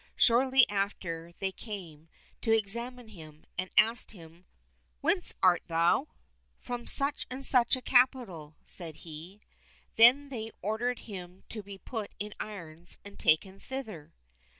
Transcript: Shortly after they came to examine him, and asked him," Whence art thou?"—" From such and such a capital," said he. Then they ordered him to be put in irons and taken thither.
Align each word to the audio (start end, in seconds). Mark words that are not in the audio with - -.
Shortly 0.15 0.67
after 0.67 1.31
they 1.37 1.51
came 1.51 2.09
to 2.41 2.51
examine 2.51 3.09
him, 3.09 3.43
and 3.55 3.69
asked 3.77 4.13
him," 4.13 4.45
Whence 5.01 5.31
art 5.43 5.61
thou?"—" 5.67 6.07
From 6.67 6.87
such 6.87 7.27
and 7.29 7.45
such 7.45 7.75
a 7.75 7.83
capital," 7.83 8.55
said 8.63 8.95
he. 9.05 9.41
Then 9.97 10.29
they 10.29 10.49
ordered 10.63 11.01
him 11.01 11.43
to 11.49 11.61
be 11.61 11.77
put 11.77 12.09
in 12.19 12.33
irons 12.39 12.97
and 13.05 13.19
taken 13.19 13.59
thither. 13.59 14.15